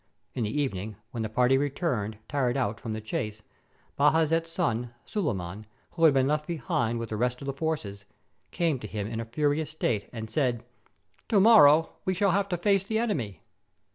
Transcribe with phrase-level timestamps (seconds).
[0.33, 3.43] In the evening, when the party returned, tired out, from the chase,
[3.99, 8.05] Bajazet's son, Suleiman, who had been left be hind with the rest of the forces,
[8.49, 10.63] came to him in a furious state, and said:—
[11.29, 13.41] "To morrow we shall have to face the enemy."